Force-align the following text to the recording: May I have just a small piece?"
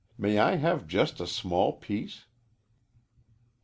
May 0.17 0.39
I 0.39 0.55
have 0.55 0.87
just 0.87 1.19
a 1.21 1.27
small 1.27 1.73
piece?" 1.73 2.25